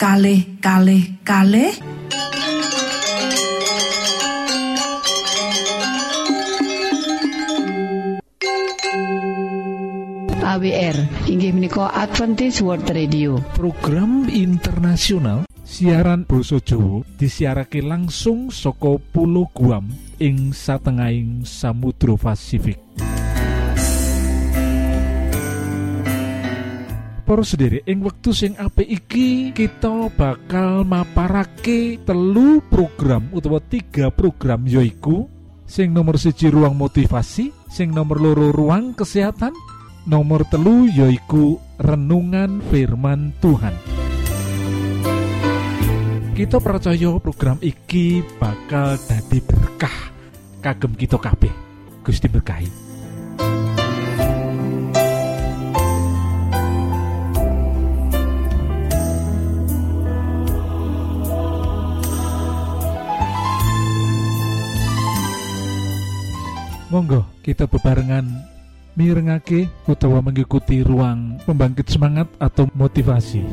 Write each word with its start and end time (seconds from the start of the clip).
kalih 0.00 0.48
kalih 0.64 1.12
kalih. 1.28 1.76
AWR 10.40 10.96
inggih 11.28 11.52
menika 11.52 11.92
Adventist 11.92 12.64
World 12.64 12.88
Radio. 12.88 13.44
Program 13.52 14.24
internasional 14.32 15.44
siaran 15.68 16.24
Basa 16.24 16.56
Jawa 16.64 17.04
disiarake 17.20 17.84
langsung 17.84 18.48
saka 18.48 18.96
pulau 19.12 19.52
Guam 19.52 19.92
ing 20.16 20.56
satengahing 20.56 21.44
Samudra 21.44 22.16
Pasifik 22.16 22.80
para 27.30 27.46
sendiri. 27.46 27.86
Ing 27.86 28.02
wektu 28.02 28.34
sing 28.34 28.58
apik 28.58 28.90
iki 28.90 29.54
kita 29.54 30.10
bakal 30.18 30.82
maparake 30.82 32.02
telu 32.02 32.58
program 32.66 33.30
utawa 33.30 33.62
tiga 33.62 34.10
program 34.10 34.66
yoiku 34.66 35.30
sing 35.62 35.94
nomor 35.94 36.18
siji 36.18 36.50
ruang 36.50 36.74
motivasi. 36.74 37.54
Sing 37.70 37.94
nomor 37.94 38.18
loro 38.18 38.50
ruang 38.50 38.98
kesehatan. 38.98 39.54
Nomor 40.10 40.42
telu 40.50 40.90
yoiku 40.90 41.62
renungan 41.78 42.58
firman 42.66 43.30
Tuhan. 43.38 43.78
Kita 46.34 46.58
percaya 46.58 47.14
program 47.22 47.62
iki 47.62 48.26
bakal 48.42 48.98
dadi 49.06 49.38
berkah 49.38 49.96
kagem 50.58 50.98
kita 50.98 51.14
kabeh. 51.14 51.54
Gusti 52.02 52.26
berkahi 52.26 52.89
Monggo 66.90 67.22
kita 67.46 67.70
bebarengan 67.70 68.26
mirengake 68.98 69.70
utawa 69.86 70.18
mengikuti 70.18 70.82
ruang 70.82 71.38
pembangkit 71.46 71.86
semangat 71.86 72.26
atau 72.42 72.66
motivasi. 72.74 73.46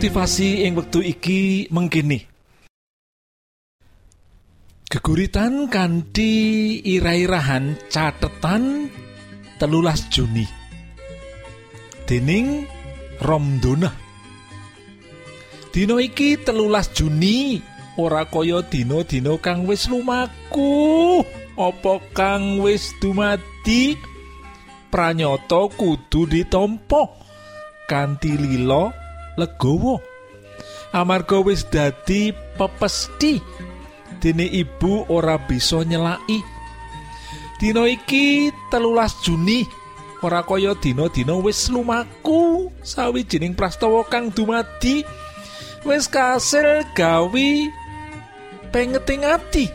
Motivasi 0.00 0.64
ing 0.64 0.80
wektu 0.80 1.04
iki 1.04 1.68
mengkini. 1.68 2.24
Geguritan 4.88 5.68
kanthi 5.68 6.32
ira-irahan 6.88 7.76
catetan 7.92 8.88
telulas 9.60 10.08
Juni. 10.08 10.48
Dening 12.08 12.64
Romdona 13.20 13.92
Dino 15.68 16.00
iki 16.00 16.40
telulas 16.48 16.96
Juni 16.96 17.60
ora 18.00 18.24
kaya 18.24 18.64
dina-dina 18.64 19.36
kang 19.36 19.68
wis 19.68 19.84
lumaku. 19.84 21.20
Apa 21.60 22.00
kang 22.16 22.56
wis 22.64 22.88
dumadi? 23.04 24.00
Pranyata 24.88 25.68
kudu 25.76 26.24
ditampa 26.24 27.04
kanthi 27.84 28.40
lila 28.40 28.99
legawa 29.40 29.96
amarga 30.92 31.38
wis 31.40 31.66
dadi 31.66 32.34
pepesti. 32.58 33.40
Dene 34.20 34.44
ibu 34.44 35.08
ora 35.08 35.40
bisa 35.40 35.80
nyelaki. 35.80 36.44
Dina 37.56 37.88
iki 37.88 38.52
telulas 38.68 39.16
Juni 39.24 39.64
ora 40.20 40.44
kaya 40.44 40.76
dina-dina 40.76 41.40
wis 41.40 41.72
lumaku. 41.72 42.68
Sawijining 42.84 43.56
prastawa 43.56 44.04
kang 44.12 44.28
dumadi 44.28 45.00
wis 45.88 46.04
kasil 46.04 46.84
gawi 46.92 47.72
pengeting 48.68 49.24
ati. 49.24 49.66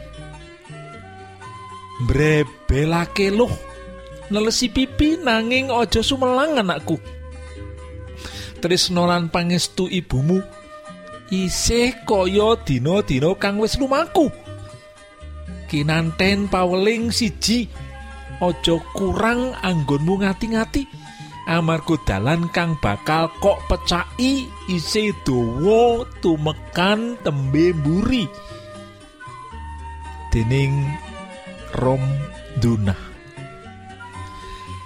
Mbrebelake 2.05 3.31
loh 3.33 3.49
nelesi 4.29 4.67
pipi 4.67 5.15
nanging 5.21 5.71
aja 5.71 6.03
sumelang 6.03 6.59
anakku 6.59 6.99
tresno 8.65 9.05
lan 9.05 9.29
pangestu 9.29 9.85
ibumu? 9.85 10.41
Isih 11.29 12.01
kaya 12.01 12.57
dina-dina 12.65 13.37
kang 13.37 13.61
wis 13.61 13.77
lumaku. 13.77 14.33
Kinanten 15.69 16.49
paweling 16.49 17.13
siji 17.13 17.69
aja 18.41 18.75
kurang 18.97 19.53
anggonmu 19.61 20.25
ngati-ngati. 20.25 21.05
Amarga 21.45 21.93
dalan 22.09 22.49
kang 22.49 22.73
bakal 22.81 23.29
kok 23.37 23.61
pecai 23.69 24.49
isih 24.65 25.13
dawa 25.21 26.01
tumekan 26.25 27.21
tembe 27.21 27.69
mburi. 27.69 28.25
Dening 30.33 30.89
Rom 31.77 32.01
Dunah. 32.57 33.04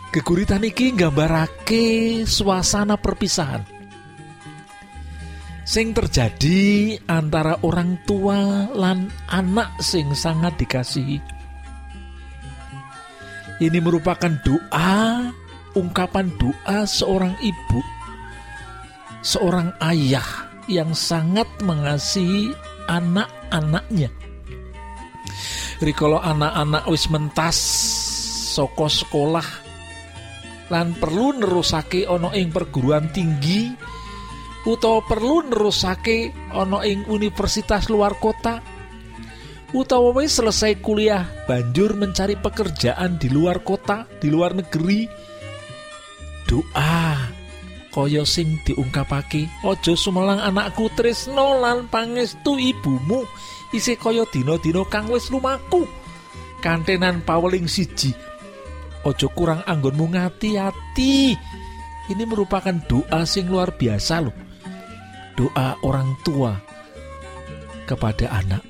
Geguritan 0.09 0.65
iki 0.65 0.97
nggambarake 0.97 2.25
suasana 2.25 2.97
perpisahan 2.97 3.79
sing 5.69 5.93
terjadi 5.93 6.97
antara 7.05 7.61
orang 7.61 8.01
tua 8.09 8.65
lan 8.73 9.13
anak 9.29 9.77
sing 9.77 10.17
sangat 10.17 10.57
dikasihi. 10.57 11.21
Ini 13.61 13.77
merupakan 13.77 14.33
doa, 14.41 15.29
ungkapan 15.77 16.33
doa 16.41 16.89
seorang 16.89 17.37
ibu, 17.45 17.81
seorang 19.21 19.69
ayah 19.93 20.25
yang 20.65 20.89
sangat 20.97 21.45
mengasihi 21.61 22.49
anak-anaknya. 22.89 24.09
Rikala 25.85 26.33
anak-anak 26.33 26.89
wis 26.89 27.05
mentas 27.13 27.57
saka 28.57 28.89
sekolah 28.89 29.68
lan 30.69 30.97
perlu 30.97 31.41
nerusake 31.41 32.05
ana 32.05 32.29
ing 32.37 32.53
perguruan 32.53 33.09
tinggi 33.09 33.73
utawa 34.69 35.01
perlu 35.05 35.49
nerusake 35.49 36.33
ana 36.53 36.85
ing 36.85 37.09
universitas 37.09 37.89
luar 37.89 38.17
kota 38.21 38.61
utawa 39.73 40.17
wis 40.17 40.37
selesai 40.37 40.81
kuliah 40.81 41.25
banjur 41.45 41.93
mencari 41.93 42.37
pekerjaan 42.37 43.21
di 43.21 43.29
luar 43.29 43.61
kota 43.61 44.09
di 44.17 44.29
luar 44.29 44.57
negeri. 44.57 45.05
Doa 46.49 47.29
kaya 47.93 48.25
sing 48.25 48.57
diungkapake 48.65 49.45
aja 49.61 49.93
sumelang 49.93 50.41
anakku 50.41 50.89
tresno 50.97 51.61
lan 51.61 51.85
pangestu 51.89 52.57
ibumu 52.57 53.21
isih 53.69 53.97
kaya 54.01 54.25
dina-dina 54.25 54.81
kang 54.89 55.09
wis 55.13 55.29
lumaku. 55.29 55.85
Kantenan 56.59 57.23
paweling 57.23 57.69
siji 57.71 58.11
ojo 59.03 59.27
kurang 59.31 59.63
anggonmu 59.63 60.11
ngati-hati. 60.11 61.37
Ini 62.09 62.23
merupakan 62.25 62.73
doa 62.89 63.21
sing 63.23 63.47
luar 63.47 63.77
biasa 63.77 64.15
loh. 64.25 64.35
Doa 65.37 65.77
orang 65.85 66.17
tua 66.25 66.57
kepada 67.85 68.33
anak. 68.33 68.65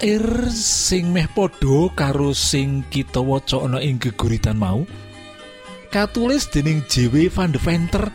Ir 0.00 0.48
sing 0.48 1.12
meh 1.12 1.28
podo 1.28 1.92
karo 1.92 2.32
sing 2.32 2.88
kita 2.88 3.20
waca 3.20 3.60
ana 3.68 3.84
ing 3.84 4.00
geguritan 4.00 4.56
mau. 4.56 4.80
Katulis 5.92 6.48
dening 6.48 6.88
JW 6.88 7.28
Van 7.28 7.52
de 7.52 7.60
Venter. 7.60 8.08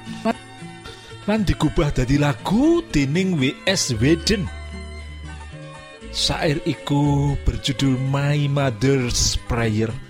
Lan 1.29 1.41
digubah 1.45 1.93
dadi 1.93 2.17
lagu 2.17 2.81
dening 2.89 3.37
WS 3.37 4.01
Weden. 4.01 4.49
Sair 6.09 6.57
iku 6.65 7.35
berjudul 7.45 8.01
My 8.09 8.49
Mother's 8.49 9.37
Prayer 9.45 10.04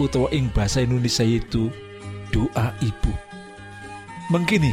utawa 0.00 0.28
ing 0.32 0.48
bahasa 0.52 0.84
Indonesia 0.84 1.24
itu 1.24 1.68
doa 2.32 2.72
ibu. 2.80 3.12
Mengkini 4.32 4.72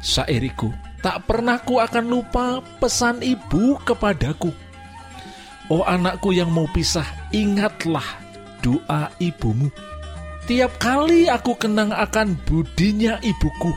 sair 0.00 0.40
iku 0.40 0.72
tak 1.04 1.28
pernah 1.28 1.60
ku 1.60 1.76
akan 1.80 2.04
lupa 2.08 2.64
pesan 2.80 3.20
ibu 3.20 3.76
kepadaku. 3.84 4.52
Oh 5.72 5.84
anakku 5.84 6.32
yang 6.32 6.52
mau 6.52 6.68
pisah, 6.72 7.04
ingatlah 7.32 8.04
doa 8.60 9.12
ibumu. 9.20 9.72
Tiap 10.44 10.76
kali 10.76 11.24
aku 11.24 11.56
kenang 11.56 11.88
akan 11.88 12.36
budinya 12.44 13.16
ibuku, 13.24 13.72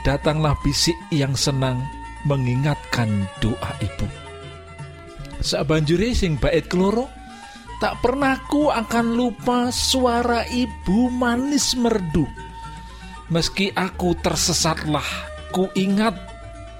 datanglah 0.00 0.56
bisik 0.64 0.96
yang 1.12 1.36
senang 1.36 1.76
mengingatkan 2.24 3.28
doa 3.44 3.72
ibu. 3.84 4.08
Sabanjure 5.44 6.16
sing 6.16 6.40
bait 6.40 6.64
keloro 6.72 7.17
tak 7.78 8.02
pernah 8.02 8.34
ku 8.50 8.74
akan 8.74 9.06
lupa 9.14 9.70
suara 9.70 10.42
ibu 10.50 11.10
manis 11.14 11.78
merdu. 11.78 12.26
Meski 13.30 13.70
aku 13.70 14.18
tersesatlah, 14.18 15.06
ku 15.54 15.70
ingat 15.78 16.18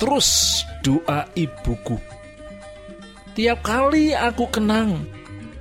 terus 0.03 0.63
doa 0.83 1.31
ibuku. 1.39 1.99
Tiap 3.39 3.63
kali 3.63 4.11
aku 4.11 4.51
kenang 4.51 5.07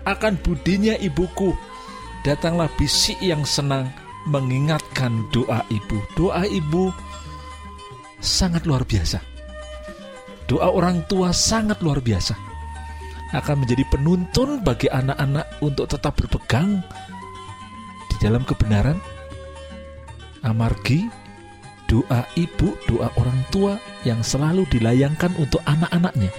akan 0.09 0.33
budinya 0.41 0.97
ibuku, 0.97 1.53
datanglah 2.25 2.71
bisik 2.73 3.21
yang 3.21 3.45
senang 3.45 3.93
mengingatkan 4.25 5.29
doa 5.29 5.61
ibu. 5.69 6.01
Doa 6.17 6.49
ibu 6.49 6.89
sangat 8.17 8.65
luar 8.65 8.81
biasa. 8.89 9.21
Doa 10.49 10.71
orang 10.71 11.05
tua 11.05 11.35
sangat 11.35 11.83
luar 11.83 11.99
biasa 12.01 12.46
akan 13.35 13.65
menjadi 13.65 13.83
penuntun 13.91 14.63
bagi 14.63 14.87
anak-anak 14.87 15.59
untuk 15.59 15.91
tetap 15.91 16.15
berpegang 16.15 16.79
di 18.13 18.15
dalam 18.23 18.47
kebenaran. 18.47 18.95
Amargi 20.45 21.09
doa 21.91 22.23
ibu, 22.39 22.75
doa 22.87 23.11
orang 23.19 23.39
tua 23.51 23.73
yang 24.07 24.23
selalu 24.23 24.63
dilayangkan 24.71 25.33
untuk 25.35 25.59
anak-anaknya. 25.67 26.31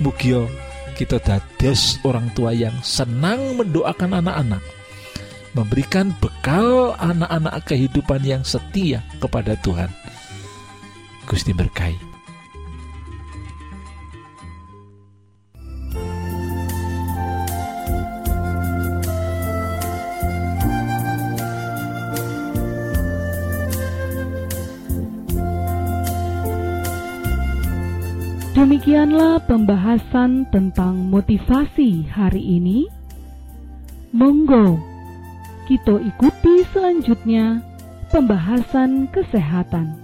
Mugio 0.00 0.50
kita 0.96 1.20
dados 1.20 2.00
orang 2.02 2.28
tua 2.34 2.52
yang 2.52 2.74
senang 2.84 3.56
mendoakan 3.56 4.20
anak-anak, 4.20 4.62
memberikan 5.54 6.12
bekal 6.18 6.96
anak-anak 6.98 7.62
kehidupan 7.64 8.20
yang 8.24 8.42
setia 8.42 9.04
kepada 9.22 9.54
Tuhan. 9.60 9.88
Gusti 11.28 11.54
berkahi. 11.54 12.09
Demikianlah 28.60 29.40
pembahasan 29.48 30.44
tentang 30.52 31.08
motivasi 31.08 32.04
hari 32.12 32.60
ini. 32.60 32.84
Monggo 34.12 34.76
kita 35.64 35.96
ikuti 35.96 36.68
selanjutnya 36.68 37.64
pembahasan 38.12 39.08
kesehatan. 39.16 39.96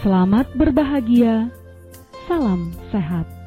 Selamat 0.00 0.48
berbahagia. 0.56 1.52
Salam 2.24 2.72
sehat. 2.88 3.37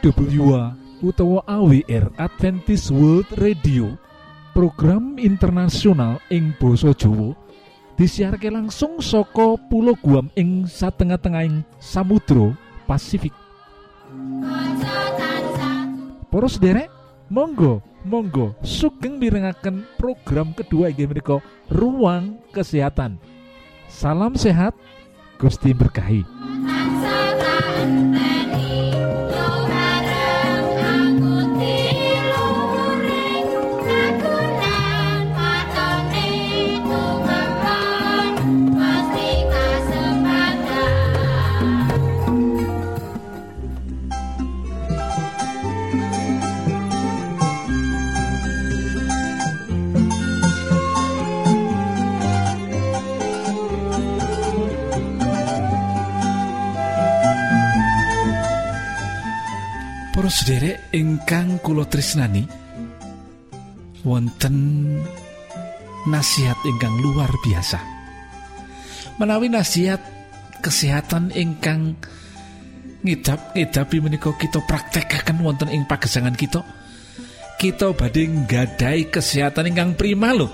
EWA 0.00 0.72
utawa 1.04 1.44
AWR 1.44 2.08
Adventist 2.16 2.88
World 2.88 3.28
Radio 3.36 4.00
program 4.56 5.20
internasional 5.20 6.16
ing 6.32 6.56
Boso 6.56 6.96
Jowo 6.96 7.36
disiarke 8.00 8.48
langsung 8.48 9.04
saka 9.04 9.60
pulau 9.68 9.92
Guam 10.00 10.32
ing 10.40 10.64
satengah-tengahing 10.64 11.60
Samudra 11.76 12.56
Pasifik. 12.88 13.36
Poros 16.32 16.56
derek, 16.56 16.88
monggo, 17.28 17.84
monggo, 18.08 18.56
sugeng 18.64 19.20
mirengaken 19.20 19.84
program 20.00 20.56
kedua 20.56 20.88
menika 20.96 21.44
Ruang 21.68 22.40
Kesehatan. 22.56 23.20
Salam 23.92 24.32
sehat, 24.32 24.72
Gusti 25.36 25.76
berkahi. 25.76 26.24
Sederek 60.30 60.94
ingkang 60.94 61.58
kula 61.58 61.84
tresnani 61.90 62.46
wonten 64.06 64.56
nasihat 66.06 66.56
ingkang 66.64 66.94
luar 67.02 67.28
biasa. 67.44 67.82
Menawi 69.20 69.52
nasihat 69.52 70.00
kesehatan 70.64 71.34
ingkang 71.34 71.98
ngidap 73.04 73.52
ngidapi 73.52 73.96
menika 74.00 74.32
kita 74.38 74.62
praktekaken 74.64 75.42
wonten 75.44 75.68
ing 75.68 75.84
pagesangan 75.84 76.32
kita. 76.38 76.64
Kita 77.60 77.92
badhe 77.92 78.24
nggadai 78.24 79.12
kesehatan 79.12 79.68
ingkang 79.68 79.92
prima 79.98 80.32
lho. 80.32 80.48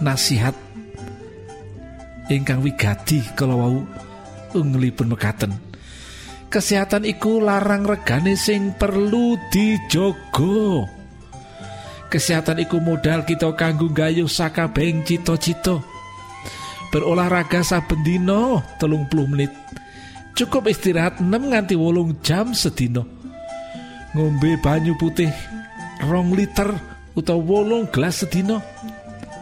Nasihat 0.00 0.56
ingkang 2.32 2.64
wigati 2.64 3.20
kalau 3.36 3.56
wau 3.60 3.76
unglipun 4.56 5.12
mekaten. 5.12 5.65
Kesehatan 6.48 7.04
iku 7.04 7.42
larang 7.42 7.84
regane 7.84 8.38
sing 8.38 8.74
perlu 8.78 9.38
dijogo 9.50 10.96
kesehatan 12.06 12.62
iku 12.62 12.78
modal 12.80 13.26
kita 13.26 13.52
kanggo 13.58 13.90
gayuh 13.90 14.30
sakabehing 14.30 15.02
cita-cita. 15.04 15.82
Berolahraga 16.94 17.60
saben 17.66 18.00
dina 18.06 18.62
telung 18.78 19.04
puluh 19.10 19.26
menit. 19.28 19.52
Cukup 20.36 20.68
istirahat 20.68 21.18
6 21.20 21.28
nganti 21.28 21.74
wolung 21.74 22.20
jam 22.20 22.52
sedina. 22.52 23.04
Ngombe 24.12 24.60
banyu 24.60 24.96
putih 24.96 25.32
rong 26.04 26.36
liter 26.36 26.72
utawa 27.16 27.40
wolung 27.40 27.88
gelas 27.88 28.24
sedina. 28.24 28.60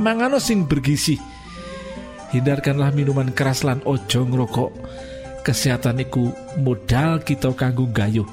Mangano 0.02 0.42
sing 0.42 0.66
bergizi. 0.66 1.18
Hindarkanlah 2.34 2.90
minuman 2.90 3.30
keras 3.30 3.62
lan 3.62 3.82
ojo 3.86 4.26
ngrokok 4.26 4.70
kesehatan 5.44 6.00
iku 6.00 6.32
modal 6.64 7.20
kita 7.20 7.52
kanggo 7.52 7.84
gayuh 7.92 8.26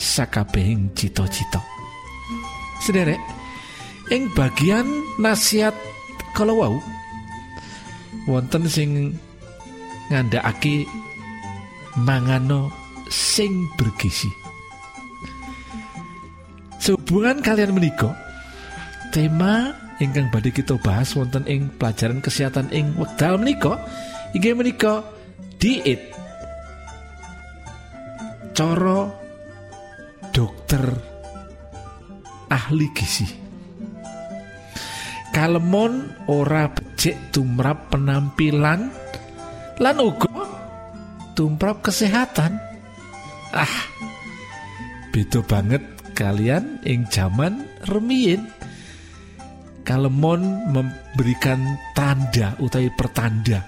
sakabehing 0.00 0.90
cita-cita. 0.96 1.60
Sederek, 2.82 3.20
ing 4.10 4.32
bagian 4.32 4.88
nasihat 5.20 5.76
kalau 6.32 6.58
wau 6.58 6.76
wonten 8.26 8.64
sing 8.66 9.14
ngandhakake 10.08 10.88
mangano 12.00 12.72
sing 13.12 13.68
bergizi. 13.76 14.28
Sehubungan 16.82 17.40
kalian 17.40 17.72
menika 17.72 18.12
tema 19.14 19.72
ingkang 20.02 20.28
badhe 20.28 20.50
kita 20.50 20.76
bahas 20.82 21.14
wonten 21.16 21.46
ing 21.48 21.70
pelajaran 21.78 22.20
kesehatan 22.20 22.68
ing 22.74 22.92
wekdal 22.98 23.40
menika 23.40 23.78
inggih 24.36 24.52
menika 24.52 25.06
diet 25.62 26.12
cara 28.54 29.10
dokter 30.30 30.86
ahli 32.46 32.86
gizi. 32.94 33.26
Kalemon 35.34 36.14
ora 36.30 36.70
becik 36.70 37.34
tumrap 37.34 37.90
penampilan 37.90 38.94
lan 39.82 39.96
uga 39.98 40.30
tumrap 41.34 41.82
kesehatan. 41.82 42.54
Ah 43.50 43.76
beda 45.10 45.42
banget 45.46 45.82
kalian 46.14 46.82
ing 46.82 47.06
zaman 47.10 47.66
remiyin 47.86 48.50
kalemon 49.86 50.70
memberikan 50.74 51.78
tanda 51.94 52.58
utawi 52.58 52.90
pertanda 52.90 53.62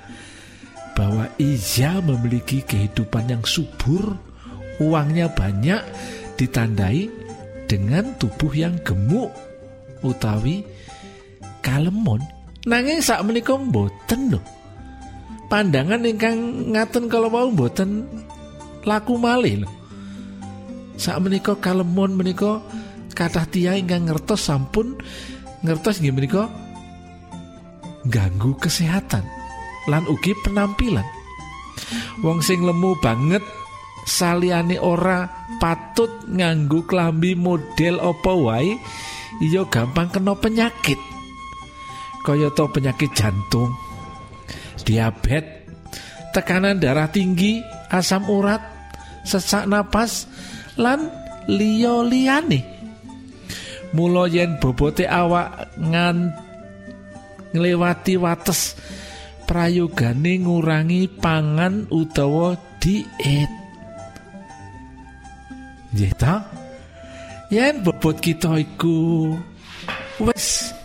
bahwa 0.98 1.30
ia 1.38 2.02
memiliki 2.02 2.66
kehidupan 2.66 3.30
yang 3.30 3.44
subur 3.46 4.25
uangnya 4.83 5.33
banyak 5.33 5.83
ditandai 6.37 7.09
dengan 7.66 8.14
tubuh 8.21 8.52
yang 8.52 8.78
gemuk 8.85 9.33
utawi 10.04 10.62
kalemon. 11.64 12.23
Nanging 12.66 13.02
sak 13.02 13.23
menika 13.26 13.54
mboten 13.59 14.35
lho. 14.35 14.40
Pandangan 15.47 16.02
ingkang 16.02 16.71
ngaten 16.75 17.06
kalau 17.06 17.30
mau 17.30 17.47
mboten 17.50 18.06
laku 18.83 19.18
malih 19.18 19.66
lho. 19.66 19.71
Sak 20.99 21.23
menika 21.23 21.54
kalemon 21.59 22.14
menika 22.14 22.62
kathah 23.16 23.49
tiyang 23.49 23.87
ingkang 23.87 24.06
ngertos 24.11 24.45
sampun 24.45 24.99
ngertos 25.64 26.04
nggih 26.04 26.14
menika 26.14 26.52
ganggu 28.06 28.54
kesehatan 28.59 29.25
lan 29.90 30.04
ugi 30.06 30.35
penampilan. 30.47 31.06
Wong 32.25 32.42
sing 32.42 32.64
lemu 32.66 32.99
banget 32.99 33.42
saliyane 34.06 34.78
ora 34.78 35.26
patut 35.58 36.30
nganggo 36.30 36.86
klambi 36.86 37.34
model 37.34 37.98
apa 37.98 38.32
wae 38.32 38.72
iya 39.42 39.66
gampang 39.66 40.08
kena 40.14 40.38
penyakit. 40.38 40.98
Kaya 42.22 42.50
to 42.54 42.66
penyakit 42.70 43.10
jantung 43.14 43.70
diabetes 44.86 45.66
tekanan 46.30 46.76
darah 46.76 47.08
tinggi 47.08 47.64
asam 47.88 48.28
urat 48.28 48.60
sesak 49.25 49.64
napas 49.64 50.28
lan 50.76 51.08
liyo 51.48 52.04
liyane 52.04 52.60
mula 53.96 54.28
yen 54.28 54.60
bobote 54.60 55.08
awak 55.08 55.72
ngan 55.80 56.36
nglewati 57.56 58.20
wates 58.20 58.76
prayogane 59.48 60.44
ngurangi 60.44 61.08
pangan 61.08 61.88
utawa 61.88 62.52
diet 62.76 63.65
Nggih? 65.96 66.12
Yen 67.48 67.80
bobot 67.80 68.20
kita 68.20 68.52
iku 68.60 69.32
wis 70.20 70.76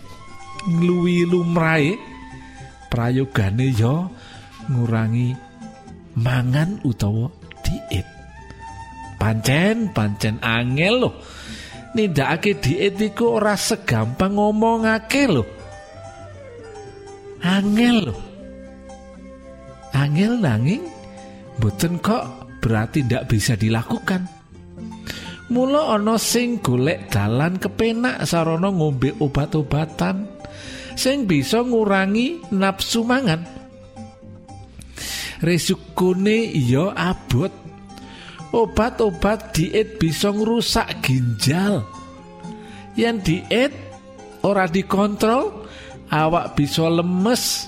ngluwi 0.71 1.27
lumrahe 1.27 1.99
prayogane 2.87 3.75
ya 3.75 4.07
ngurangi 4.71 5.35
mangan 6.15 6.79
utawa 6.87 7.27
diet. 7.59 8.07
Pancen 9.19 9.91
pancen 9.91 10.39
angel 10.39 10.95
loh. 11.03 11.19
Nindakake 11.91 12.63
diet 12.63 12.95
iku 13.03 13.35
ora 13.35 13.59
segampang 13.59 14.39
ngomongake 14.39 15.27
loh. 15.27 15.47
Angel 17.43 17.97
loh. 17.99 18.21
Angel 19.91 20.39
nanging 20.39 20.87
boten 21.59 21.99
kok 21.99 22.47
berarti 22.63 23.03
ndak 23.03 23.27
bisa 23.27 23.59
dilakukan. 23.59 24.30
Mula 25.51 25.99
ana 25.99 26.15
sing 26.15 26.63
golek 26.63 27.11
dalan 27.11 27.59
kepenak 27.59 28.23
sarana 28.23 28.71
ngombe 28.71 29.11
obat-obatan 29.19 30.23
sing 30.95 31.27
bisa 31.27 31.59
ngurangi 31.59 32.39
nafsu 32.55 33.03
mangan. 33.03 33.43
Resukune 35.43 36.55
iya 36.55 36.95
abot. 36.95 37.51
Obat-obat 38.55 39.51
diet 39.51 39.99
bisa 39.99 40.31
ngrusak 40.31 41.03
ginjal. 41.03 41.83
Yang 42.95 43.17
diet 43.27 43.73
ora 44.43 44.71
dikontrol, 44.71 45.67
awak 46.11 46.55
bisa 46.55 46.87
lemes. 46.87 47.67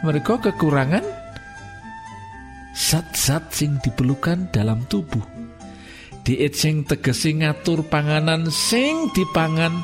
Mereka 0.00 0.40
kekurangan 0.40 1.04
zat-zat 2.72 3.52
sing 3.52 3.76
diperlukan 3.84 4.48
dalam 4.52 4.84
tubuh 4.88 5.31
diet 6.22 6.54
sing 6.54 6.86
tegesi 6.86 7.34
ngatur 7.38 7.86
panganan 7.90 8.46
sing 8.50 9.10
dipangan 9.10 9.82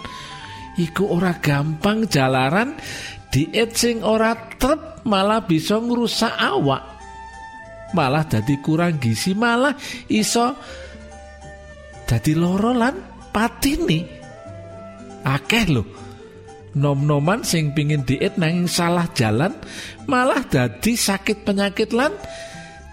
iku 0.79 1.19
ora 1.19 1.37
gampang 1.37 2.07
jalaran. 2.07 2.79
Diet 3.29 3.77
sing 3.77 4.01
ora 4.01 4.33
trep 4.57 5.05
malah 5.05 5.45
bisa 5.45 5.77
ngrusak 5.77 6.33
awak. 6.33 6.81
Malah 7.93 8.25
dadi 8.25 8.57
kurang 8.65 8.97
gizi 8.97 9.37
malah 9.37 9.77
iso 10.09 10.57
dadi 12.09 12.33
loro 12.33 12.73
lan 12.73 12.97
patini 13.29 14.01
akeh 15.29 15.67
lho. 15.69 15.85
Nom-noman 16.79 17.45
sing 17.45 17.77
pingin 17.77 18.07
diet 18.09 18.41
nanging 18.41 18.71
salah 18.71 19.09
jalan 19.13 19.53
malah 20.09 20.41
dadi 20.47 20.95
sakit 20.95 21.45
penyakit 21.45 21.93
lan 21.93 22.13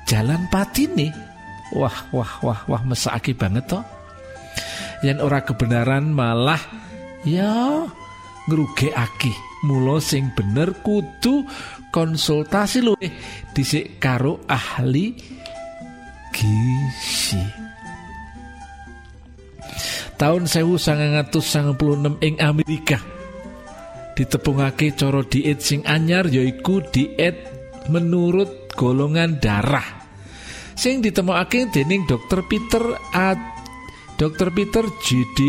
jalan 0.03 0.47
patini 0.51 1.24
wah 1.73 1.97
wah 2.13 2.31
wah 2.45 2.59
wah 2.69 2.81
mesake 2.85 3.33
banget 3.33 3.65
toh. 3.65 3.83
Yen 5.01 5.17
ora 5.17 5.41
kebenaran 5.41 6.13
malah 6.13 6.61
ya 7.25 7.85
ngrugekake. 8.45 9.33
Mula 9.65 9.97
sing 9.97 10.29
bener 10.37 10.77
kudu 10.85 11.41
konsultasi 11.89 12.85
luwih 12.85 13.09
dhisik 13.57 13.97
karo 13.97 14.45
ahli 14.45 15.17
gizi. 16.29 17.41
Tahun 20.15 20.47
1996 20.47 22.23
ing 22.23 22.35
Amerika 22.39 23.01
ditepungake 24.15 24.95
cara 24.95 25.25
diet 25.27 25.59
sing 25.59 25.83
anyar 25.83 26.29
yaiku 26.31 26.79
diet 26.87 27.35
menurut 27.91 28.71
golongan 28.79 29.43
darah 29.43 30.04
sing 30.75 30.99
ditemokake 30.99 31.71
dening 31.71 32.03
dokter 32.05 32.43
Peter 32.45 32.83
A 33.15 33.33
dokter 34.19 34.51
Peter 34.51 34.83
J.D. 35.03 35.39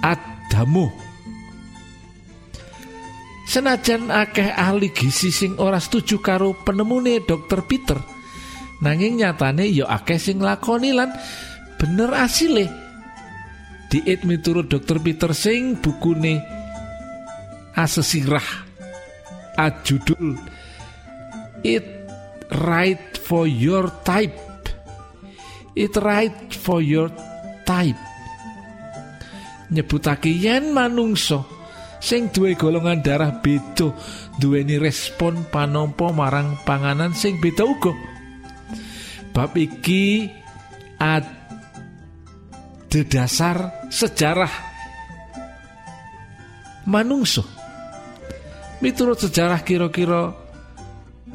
Adamo 0.00 0.88
Senajan 3.50 4.14
akeh 4.14 4.46
ahli 4.46 4.94
gizi 4.94 5.34
sing 5.34 5.58
ora 5.58 5.82
setuju 5.82 6.22
karo 6.22 6.54
penemune 6.54 7.20
dokter 7.26 7.66
Peter 7.66 7.98
nanging 8.80 9.20
nyatane 9.20 9.68
ya 9.68 9.90
akeh 9.90 10.16
sing 10.16 10.40
lakoni 10.40 10.94
lan 10.94 11.12
bener 11.76 12.14
asile 12.14 12.70
diet 13.90 14.22
miturut 14.22 14.70
dokter 14.70 15.02
Peter 15.02 15.34
sing 15.34 15.76
bukune 15.82 16.38
asesirah 17.74 18.46
ajudul 19.58 20.38
it 21.66 21.99
right 22.50 23.18
for 23.18 23.46
your 23.46 24.02
type. 24.02 24.34
It 25.78 25.94
right 25.96 26.50
for 26.50 26.82
your 26.82 27.10
type. 27.62 27.98
Nyebutake 29.70 30.34
yen 30.34 30.74
manungso 30.74 31.46
sing 32.02 32.34
duwe 32.34 32.58
golongan 32.58 33.06
darah 33.06 33.38
beda 33.38 33.94
duweni 34.34 34.82
respon 34.82 35.46
panompo 35.46 36.10
marang 36.10 36.58
panganan 36.66 37.14
sing 37.14 37.38
beda 37.38 37.62
uga. 37.62 37.94
Bab 39.30 39.54
iki 39.54 40.26
ada 40.98 41.30
dasar 43.06 43.86
sejarah 43.94 44.50
manungso 46.90 47.46
miturut 48.82 49.22
sejarah 49.22 49.62
kira-kira 49.62 50.34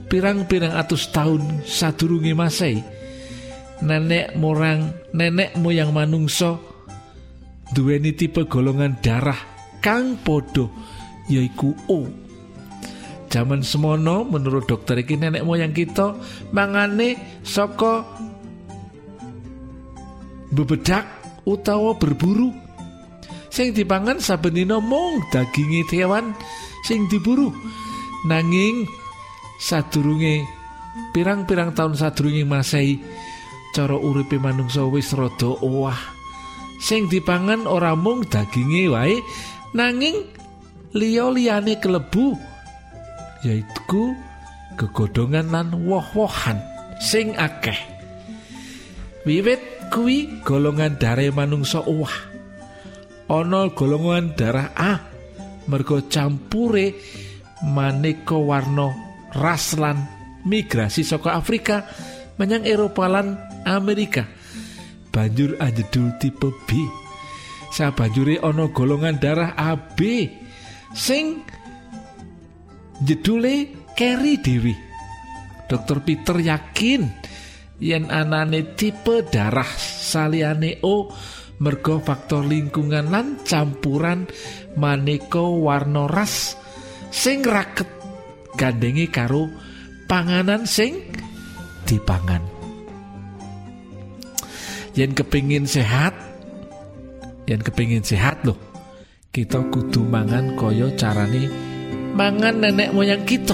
pirang-pirang 0.06 0.78
atus 0.78 1.10
tahun 1.10 1.66
sadurunge 1.66 2.34
masai 2.38 2.82
nenek 3.84 4.38
morang 4.40 4.94
nenek 5.12 5.58
moyang 5.60 5.92
manungso 5.92 6.62
duweni 7.74 8.16
tipe 8.16 8.46
golongan 8.46 8.96
darah 9.02 9.38
kang 9.82 10.18
podo 10.22 10.70
yaiku 11.30 11.74
O. 11.90 12.06
Zaman 13.26 13.68
semono 13.68 14.24
menurut 14.24 14.64
dokter 14.64 15.02
iki 15.02 15.20
nenek 15.20 15.44
moyang 15.44 15.76
kita 15.76 16.16
mangane 16.56 17.42
saka 17.44 18.06
bebedak 20.56 21.04
utawa 21.44 21.98
berburu. 22.00 22.54
Sing 23.52 23.76
dipangan 23.76 24.24
saben 24.24 24.56
dina 24.56 24.80
mung 24.80 25.20
daginge 25.36 25.84
kewan 25.92 26.32
sing 26.88 27.12
diburu. 27.12 27.52
Nanging 28.26 28.88
sadurunge 29.62 30.46
pirang-pirang 31.12 31.76
tahun 31.76 31.96
sadurunge 31.96 32.44
Masehi 32.48 33.00
cara 33.76 34.00
uripe 34.00 34.40
manungsa 34.40 34.88
wis 34.88 35.12
rada 35.12 35.52
owah. 35.60 36.00
Sing 36.80 37.08
dipangan 37.08 37.68
ora 37.68 37.96
mung 37.96 38.24
daginge 38.28 38.92
wae 38.92 39.20
nanging 39.76 40.28
liya-liyane 40.96 41.80
kelebu 41.80 42.36
yaitu 43.44 44.16
kegodongan 44.80 45.52
lan 45.52 45.68
woh-wohan 45.88 46.60
sing 47.00 47.36
akeh. 47.36 47.78
Wiwit 49.26 49.90
kuwi 49.90 50.44
golongan 50.46 51.00
darah 51.02 51.32
manungsa 51.34 51.82
uwah 51.84 52.14
ana 53.26 53.70
golongan 53.74 54.38
darah 54.38 54.70
A 54.78 55.02
mergo 55.66 56.02
campure 56.06 56.94
maneka 57.66 58.38
warna 58.38 59.05
ras 59.36 59.76
lan 59.76 60.08
migrasi 60.48 61.04
saka 61.04 61.36
Afrika 61.36 61.84
menyang 62.40 62.64
Eropa 62.64 63.08
lan 63.12 63.36
Amerika. 63.68 64.24
Banjur 65.12 65.56
anjedul 65.60 66.16
tipe 66.20 66.52
B. 66.68 66.70
Sabanjure 67.72 68.40
ana 68.40 68.72
golongan 68.72 69.20
darah 69.20 69.56
AB 69.56 70.00
sing 70.96 71.44
jedule 73.04 73.88
keri 73.96 74.40
dewi. 74.40 74.76
Dokter 75.66 76.00
Peter 76.06 76.38
yakin 76.40 77.10
yen 77.82 78.08
anane 78.08 78.78
tipe 78.78 79.26
darah 79.28 79.68
saliyane 79.76 80.80
O 80.86 81.10
mergo 81.60 82.04
faktor 82.04 82.44
lingkungan 82.44 83.12
lan 83.12 83.28
campuran 83.48 84.28
maneka 84.76 85.42
warna 85.42 86.06
ras 86.06 86.60
sing 87.10 87.42
raket 87.48 88.05
gandengi 88.56 89.12
karo 89.12 89.52
panganan 90.08 90.64
sing 90.64 91.00
dipangan. 91.86 92.42
Yen 94.96 95.12
kepingin 95.12 95.68
sehat 95.68 96.16
yang 97.46 97.62
kepingin 97.62 98.02
sehat 98.02 98.42
loh 98.48 98.58
kita 99.36 99.60
kudu 99.68 100.08
mangan 100.08 100.56
koyo 100.56 100.96
carane 100.96 101.52
mangan 102.16 102.64
nenek 102.64 102.96
moyang 102.96 103.28
kita. 103.28 103.54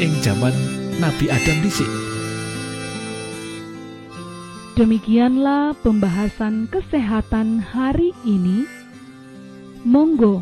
Ing 0.00 0.16
zaman 0.24 0.56
Nabi 0.96 1.28
Adam 1.28 1.58
dhisik. 1.60 1.90
Demikianlah 4.80 5.76
pembahasan 5.84 6.64
kesehatan 6.72 7.60
hari 7.60 8.16
ini. 8.24 8.64
Monggo 9.84 10.40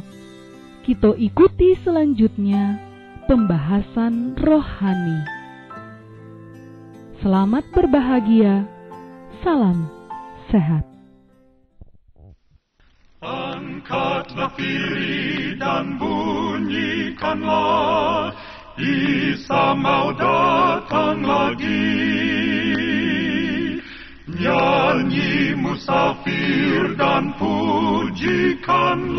kita 0.87 1.19
ikuti 1.19 1.75
selanjutnya 1.83 2.88
pembahasan 3.29 4.33
rohani. 4.41 5.21
Selamat 7.21 7.61
berbahagia. 7.77 8.65
Salam 9.45 9.85
sehat. 10.49 10.89
Angkatlah 13.21 14.49
diri 14.57 15.53
dan 15.61 16.01
bunyikanlah, 16.01 16.73
Isa 18.81 19.77
mau 19.77 20.09
datang 20.17 21.21
lagi. 21.21 22.01
Nyanyi 24.39 25.59
musafir 25.59 26.95
dan 26.97 27.35
pujikanlah, 27.37 29.19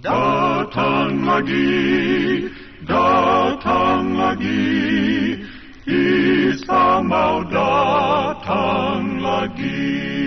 Datang 0.00 1.28
lagi, 1.28 2.48
datang 2.88 4.16
lagi, 4.16 5.36
Isa 5.84 7.04
mau 7.04 7.44
datang 7.44 9.20
lagi. 9.20 10.19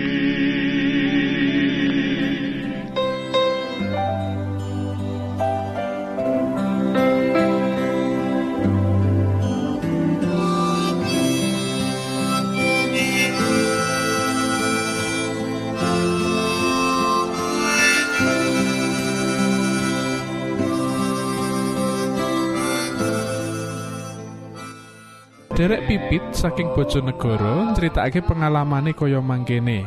Derek 25.54 25.86
Pipit 25.86 26.34
saking 26.34 26.74
Bojonegoro 26.74 27.70
nyritakake 27.70 28.26
pengalamane 28.26 28.90
kaya 28.90 29.22
mangkene. 29.22 29.86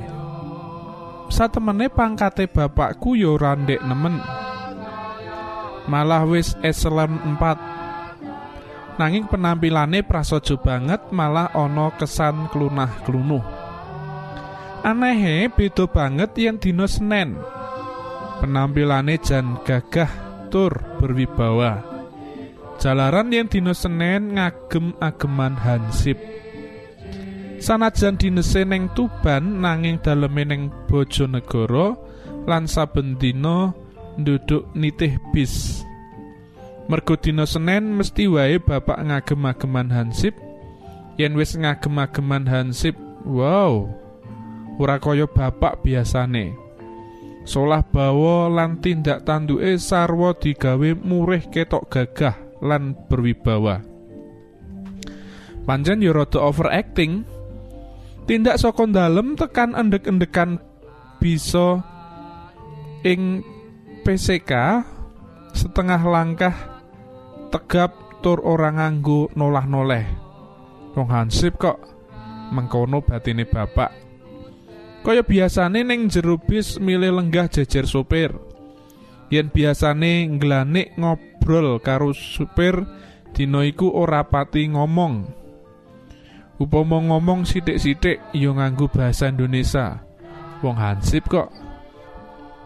Satemene 1.28 1.92
pangkate 1.92 2.48
bapakku 2.48 3.20
yo 3.20 3.36
ora 3.36 3.52
ndek 3.52 3.84
nemen. 3.84 4.16
Malah 5.92 6.24
wis 6.24 6.56
eselon 6.64 7.20
4. 7.36 8.96
Nanging 8.96 9.28
penampilane 9.28 10.08
prasaja 10.08 10.56
banget 10.56 11.12
malah 11.12 11.52
ana 11.52 11.92
kesan 12.00 12.48
klunah-klunuh. 12.48 13.44
Anehe 14.88 15.52
beda 15.52 15.84
banget 15.84 16.32
yen 16.40 16.64
dina 16.64 16.88
Senin. 16.88 17.36
Penampilane 18.40 19.20
jan 19.20 19.60
gagah 19.68 20.48
tur 20.48 20.72
berwibawa. 20.96 21.97
Jalaran 22.78 23.34
yen 23.34 23.50
dina 23.50 23.74
Senin 23.74 24.38
ngagem 24.38 24.94
ageman 25.02 25.58
hansip. 25.58 26.22
Sanajan 27.58 28.22
dinese 28.22 28.70
ning 28.70 28.94
Tuban 28.94 29.66
nanging 29.66 29.98
daleme 29.98 30.46
ning 30.46 30.70
Bojonegoro 30.86 31.98
lan 32.46 32.70
saben 32.70 33.18
dina 33.18 33.74
nduduk 34.22 34.70
nitih 34.78 35.18
bis. 35.34 35.82
Mergo 36.86 37.18
dina 37.18 37.50
Senin 37.50 37.98
mesti 37.98 38.30
wae 38.30 38.62
bapak 38.62 39.02
ngagem-ageman 39.02 39.90
hansip. 39.90 40.38
Yen 41.18 41.34
wis 41.34 41.58
ngagem-ageman 41.58 42.46
hansip, 42.46 42.94
wow. 43.26 43.90
Ora 44.78 45.02
kaya 45.02 45.26
bapak 45.26 45.82
biasane. 45.82 46.54
Solah 47.42 47.82
bawa 47.82 48.54
lan 48.54 48.78
tindak 48.86 49.26
tanduke 49.26 49.82
sarwa 49.82 50.38
digawe 50.38 50.94
murih 50.94 51.42
ketok 51.50 51.90
gagah 51.90 52.47
lan 52.62 52.98
berwibawa. 53.08 53.82
Pancen 55.67 56.00
yo 56.00 56.15
rada 56.15 56.39
overacting. 56.39 57.28
Tindak 58.28 58.60
saka 58.60 58.84
dalem 58.88 59.39
tekan 59.39 59.72
endek-endekan 59.72 60.60
bisa 61.24 61.80
ing 63.08 63.39
PCK 64.04 64.52
setengah 65.56 66.02
langkah 66.04 66.56
tegap 67.52 68.20
tur 68.20 68.43
ora 68.43 68.76
nganggo 68.76 69.32
nolah-noleh. 69.32 70.06
Wong 70.96 71.08
hansip 71.08 71.56
kok 71.56 71.80
mengkono 72.52 73.00
batine 73.00 73.48
bapak. 73.48 73.91
Kaya 75.08 75.24
biasane 75.24 75.88
ning 75.88 76.12
jero 76.12 76.36
bis 76.36 76.84
milih 76.84 77.15
lenggah 77.15 77.48
jejer 77.48 77.88
sopir. 77.88 78.36
Yen 79.32 79.48
biasane 79.52 80.28
nglanik 80.36 81.00
ngobrol 81.48 81.80
karo 81.80 82.12
supir 82.12 82.84
dina 83.32 83.64
iku 83.64 83.88
ora 83.88 84.28
pati 84.28 84.68
ngomong. 84.68 85.24
Upama 86.60 87.00
ngomong 87.00 87.48
sithik-sithik 87.48 88.20
ya 88.36 88.52
nganggo 88.52 88.92
bahasa 88.92 89.32
Indonesia. 89.32 90.04
Wong 90.60 90.76
hansip 90.76 91.24
kok. 91.32 91.48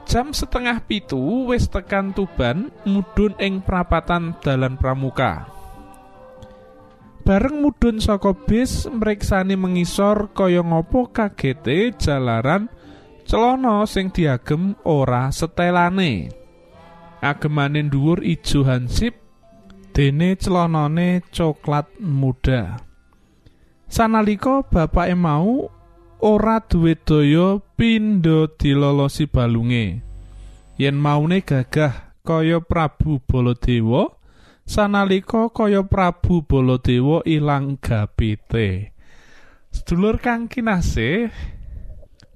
Jam 0.09 0.33
setengah 0.33 0.81
pitu 0.89 1.45
wis 1.45 1.69
tekan 1.69 2.09
Tuban 2.09 2.73
mudhun 2.81 3.37
ing 3.37 3.61
prapatan 3.61 4.33
dalan 4.41 4.81
pramuka. 4.81 5.45
Bareng 7.21 7.61
mudhun 7.61 8.01
saka 8.01 8.33
bis 8.33 8.89
mriksani 8.89 9.53
mengisor 9.53 10.33
kaya 10.33 10.65
ngopo 10.65 11.13
kagete 11.13 11.93
jalaran 12.01 12.65
celana 13.29 13.85
sing 13.85 14.09
diagem 14.09 14.73
ora 14.89 15.29
setelane. 15.29 16.40
Agemane 17.21 17.85
dhuwur 17.85 18.25
ijo 18.25 18.65
hansip 18.65 19.13
dene 19.93 20.35
celanane 20.41 21.21
coklat 21.29 21.85
muda. 22.01 22.81
Sanalika 23.85 24.65
bapake 24.65 25.13
mau 25.13 25.69
ora 26.21 26.57
duwe 26.65 26.97
daya 26.97 27.61
pindha 27.77 28.49
dilolosi 28.57 29.29
balunge. 29.29 30.01
Yen 30.81 30.97
maune 30.97 31.45
gagah 31.45 32.17
kaya 32.25 32.57
Prabu 32.57 33.21
Baladewa, 33.21 34.17
sanalika 34.65 35.53
kaya 35.53 35.85
Prabu 35.85 36.41
Baladewa 36.41 37.21
ilang 37.29 37.77
gapite. 37.77 38.97
Sedulur 39.69 40.17
kang 40.17 40.49
kinasih, 40.49 41.29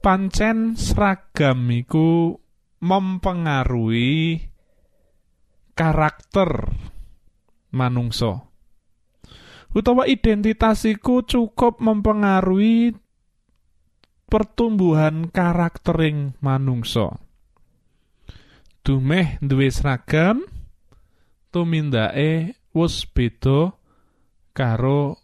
pancen 0.05 0.77
seragam 0.77 1.73
iku 1.73 2.37
mempengaruhi 2.85 4.53
karakter 5.75 6.71
manungsa. 7.75 8.47
utawa 9.75 10.07
identitas 10.07 10.88
iku 10.88 11.27
cukup 11.27 11.83
mempengaruhi 11.83 12.95
pertumbuhan 14.31 15.27
karaktering 15.27 16.31
manungsa. 16.39 17.19
Dumeh 18.88 19.35
duwe 19.43 19.67
seragam 19.67 20.47
tumindake 21.51 22.55
wis 22.71 23.03
beda 23.11 23.75
karo 24.55 25.19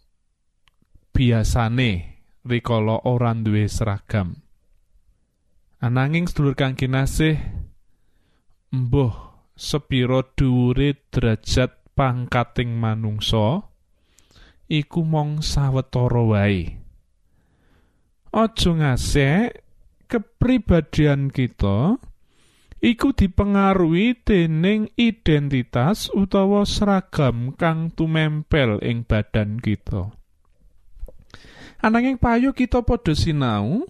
biasane 1.16 2.20
rikala 2.44 3.08
ora 3.08 3.32
duwe 3.32 3.64
seragam. 3.72 4.36
Ananging 5.80 6.28
sedulur 6.28 6.54
kang 6.54 6.76
kinasih 6.76 7.40
embuh 8.68 9.31
sepiro 9.62 10.26
dhuwure 10.34 10.98
derajat 11.14 11.78
pangkating 11.94 12.74
manungsa 12.74 13.62
iku 14.66 15.06
mong 15.06 15.46
sawetara 15.46 16.22
wae. 16.26 16.82
Aja 18.34 18.70
ngasek 18.74 19.62
kepribadian 20.10 21.30
kita 21.30 21.94
iku 22.82 23.14
dipengaruhi 23.14 24.18
dening 24.26 24.90
identitas 24.98 26.10
utawa 26.10 26.66
seragam 26.66 27.54
kang 27.54 27.94
tumempel 27.94 28.82
ing 28.82 29.06
badan 29.06 29.62
kita. 29.62 30.10
Ananging 31.78 32.18
payu 32.18 32.50
kita 32.50 32.82
padha 32.82 33.14
sinau 33.14 33.86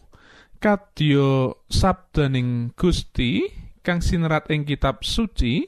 kadya 0.60 1.54
sabdaning 1.70 2.74
Gusti 2.76 3.61
kang 3.82 4.00
sinerat 4.00 4.48
ing 4.48 4.62
kitab 4.62 5.02
suci 5.02 5.66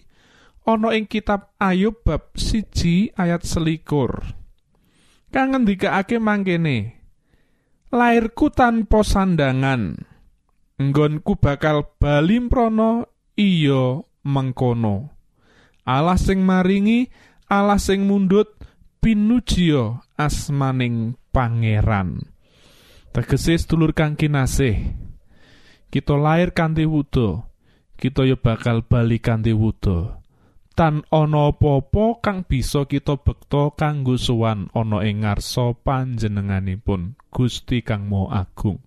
ana 0.65 0.97
ing 0.97 1.11
kitab 1.11 1.53
Ayub 1.61 2.01
bab 2.07 2.33
siji 2.39 3.13
ayat 3.19 3.45
selikur. 3.45 4.23
kang 5.35 5.51
ngendikake 5.51 6.23
mangkene 6.23 7.03
lairku 7.91 8.55
tanpa 8.55 9.03
sandangan 9.03 9.99
nggonku 10.79 11.35
bakal 11.43 11.99
bali 11.99 12.39
mprono 12.39 13.11
iya 13.35 13.99
mengkono 14.23 15.11
Allah 15.83 16.15
sing 16.23 16.39
maringi 16.47 17.11
Allah 17.51 17.83
sing 17.83 18.07
mundut 18.07 18.55
pinujiya 19.03 20.07
asmaning 20.15 21.19
pangeran 21.35 22.31
tegese 23.11 23.59
sedulur 23.59 23.91
kang 23.91 24.15
kinasih 24.15 24.95
kita 25.91 26.15
lair 26.15 26.55
kanthi 26.55 26.87
wudo 26.87 27.43
kita 27.99 28.27
ya 28.27 28.37
bakal 28.39 28.83
bali 28.85 29.23
kanthi 29.23 29.55
wudo 29.55 30.25
tan 30.75 31.07
ana 31.15 31.55
apa-apa 31.55 32.19
kang 32.19 32.43
bisa 32.43 32.85
kita 32.91 33.15
bekta 33.23 33.71
kanggo 33.79 34.19
sowan 34.19 34.67
ana 34.75 35.07
ing 35.07 35.23
ngarsa 35.23 35.79
panjenenganipun 35.87 37.15
Gusti 37.31 37.83
kang 37.83 38.11
Maha 38.11 38.47
Agung. 38.47 38.83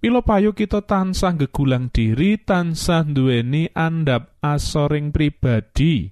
Mila 0.00 0.24
payu 0.24 0.56
kita 0.56 0.80
tansah 0.80 1.36
gegulang 1.36 1.92
diri 1.92 2.40
tansah 2.40 3.04
duweni 3.04 3.68
andhap 3.76 4.32
asoring 4.40 5.12
pribadi. 5.12 6.08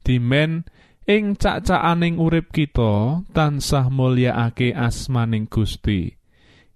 Dimen 0.00 0.64
ing 1.04 1.36
cacaaning 1.36 2.16
urip 2.16 2.54
kita 2.54 3.20
tansah 3.36 3.92
mulyaake 3.92 4.72
asmaning 4.72 5.44
Gusti. 5.50 6.08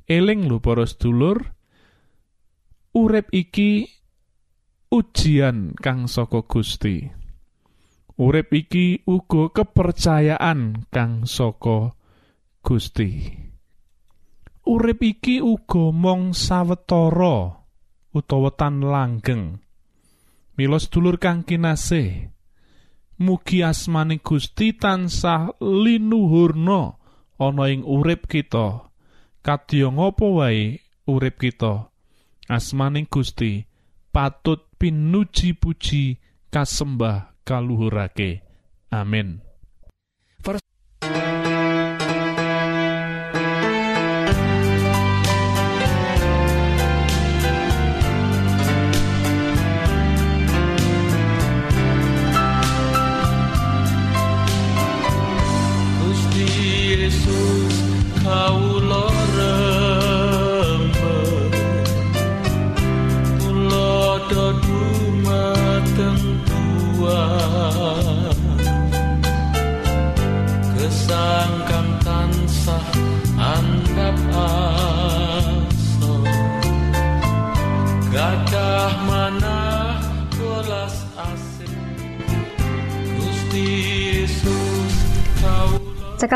Eling 0.07 0.47
lho 0.47 0.63
para 0.63 0.85
sedulur, 0.87 1.41
urip 2.95 3.33
iki 3.33 3.96
ujian 4.91 5.75
kang 5.79 6.07
saka 6.07 6.47
Gusti. 6.47 7.07
Urip 8.17 8.49
iki 8.57 9.05
uga 9.05 9.53
kepercayaan 9.53 10.89
kang 10.89 11.29
saka 11.29 11.93
Gusti. 12.65 13.11
Urip 14.67 15.01
iki 15.05 15.45
uga 15.45 15.93
mong 15.93 16.33
sawetara 16.33 17.61
utawa 18.17 18.51
tan 18.57 18.81
langgeng. 18.81 19.61
Mila 20.57 20.81
sedulur 20.81 21.21
kang 21.21 21.45
kinasih, 21.45 22.33
mugi 23.21 23.61
asmane 23.61 24.25
Gusti 24.25 24.73
tansah 24.73 25.53
linuhurna 25.61 26.97
ana 27.37 27.65
ing 27.69 27.85
urip 27.85 28.25
kita. 28.25 28.89
Kadya 29.45 29.93
ngapa 29.93 30.27
wae 30.27 30.81
urip 31.07 31.37
kita? 31.39 31.93
Asmaning 32.49 33.07
Gusti 33.07 33.76
patut 34.17 34.65
pinuji 34.81 35.53
puji 35.53 36.17
kasembah 36.49 37.37
kaluhurake. 37.45 38.41
Amin 38.89 39.45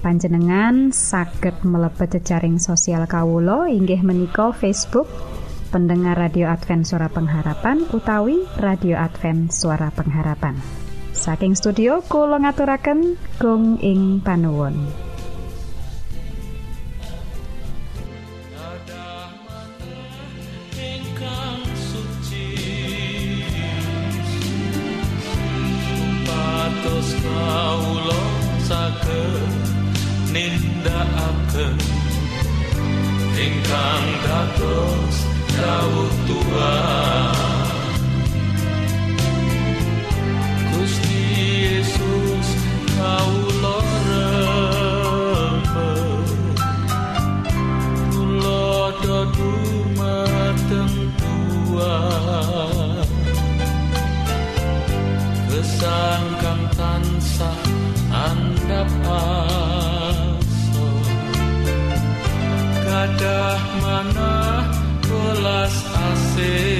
panjenengan 0.00 0.90
saged 0.90 1.60
mlebet 1.62 2.16
jejaring 2.16 2.56
sosial 2.56 3.04
Kawulo 3.04 3.68
inggih 3.68 4.00
menika 4.00 4.50
Facebook 4.56 5.06
pendengar 5.68 6.16
radio 6.16 6.48
Advent 6.50 6.88
suara 6.88 7.12
pengharapan 7.12 7.84
utawi 7.92 8.42
radio 8.58 8.96
Advent 8.98 9.52
suara 9.52 9.92
pengharapan. 9.92 10.56
Saking 11.12 11.52
studio 11.52 12.00
Kulo 12.00 12.40
ngaturaken 12.40 13.20
gong 13.36 13.76
ing 13.84 14.24
panuwun 14.24 15.09
nindakaken 30.80 31.76
ingkang 33.36 34.06
dados 34.24 35.16
dawuh 35.52 36.12
Tuhan 36.24 37.39
say 66.40 66.79